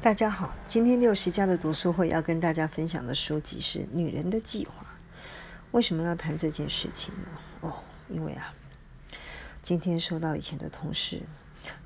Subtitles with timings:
[0.00, 4.72] 大家好，今天六十家的读书会要跟大家分享的书籍是《女人的计划》。
[5.70, 7.28] 为什么要谈这件事情呢？
[7.62, 7.72] 哦，
[8.08, 8.54] 因为啊，
[9.62, 11.22] 今天收到以前的同事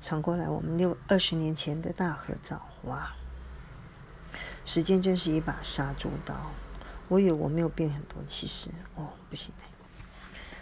[0.01, 3.13] 传过来我们六二十年前的大合照，哇，
[4.65, 6.35] 时间真是一把杀猪刀。
[7.07, 9.53] 我以为我没有变很多，其实哦，不行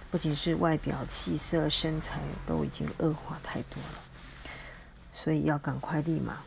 [0.10, 4.00] 不仅是外表、气色、身材都已经恶化太多了，
[5.12, 6.38] 所以要赶快立马。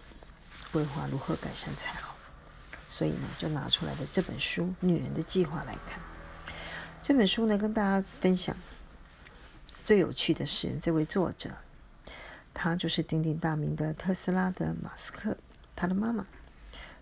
[0.72, 2.14] 规划如何改善才好，
[2.88, 6.00] 所以呢，就拿出来的这本书《女人的计划》来看。
[7.02, 8.56] 这本书呢，跟大家分享
[9.84, 11.50] 最有趣的是，这位作者，
[12.54, 15.36] 他就是鼎鼎大名的特斯拉的马斯克，
[15.74, 16.26] 他的妈妈，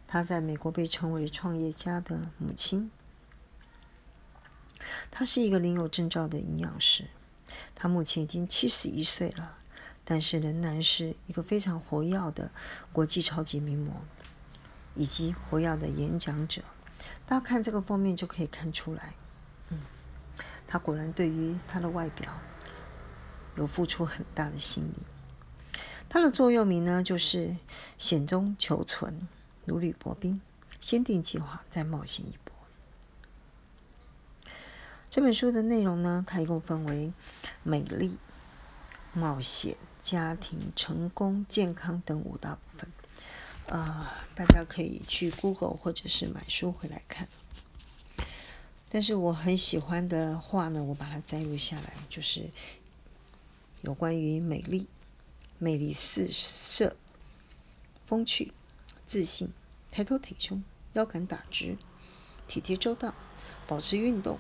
[0.07, 2.91] 他在美国被称为创业家的母亲。
[5.11, 7.05] 他是一个领有证照的营养师，
[7.75, 9.58] 他目前已经七十一岁了。
[10.11, 12.51] 但是仍然是一个非常活跃的
[12.95, 13.93] 国际超级名模，
[14.95, 16.63] 以及活跃的演讲者。
[17.27, 19.13] 大家看这个封面就可以看出来，
[19.69, 19.81] 嗯，
[20.67, 22.33] 他果然对于他的外表
[23.57, 25.03] 有付出很大的心力。
[26.09, 27.55] 他的座右铭呢，就是
[27.99, 29.29] “险中求存，
[29.67, 30.41] 如履薄冰，
[30.81, 32.55] 先定计划，再冒险一搏”。
[35.11, 37.13] 这本书的内容呢，它一共分为
[37.63, 38.17] 美丽、
[39.19, 39.77] 冒险。
[40.01, 42.91] 家庭、成功、健康等五大部分，
[43.69, 47.29] 啊，大家可以去 Google 或者是买书回来看。
[48.89, 52.49] 但是我很喜欢的话呢，我把它摘录下来，就是
[53.83, 54.87] 有关于美丽、
[55.59, 56.97] 魅力四射、
[58.07, 58.55] 风趣、
[59.05, 59.53] 自信、
[59.91, 61.77] 抬头挺胸、腰杆打直、
[62.47, 63.15] 体贴周到、
[63.67, 64.39] 保持运动、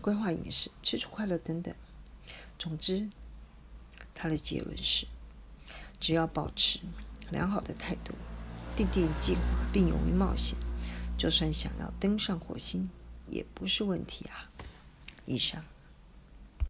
[0.00, 1.74] 规划饮食、吃出快乐等等。
[2.58, 3.10] 总之。
[4.20, 5.06] 他的结论是：
[6.00, 6.80] 只要保持
[7.30, 8.12] 良好的态度，
[8.76, 10.58] 定定计划，并勇于冒险，
[11.16, 12.90] 就算想要登上火星，
[13.30, 14.50] 也不是问题啊！
[15.24, 15.64] 以上。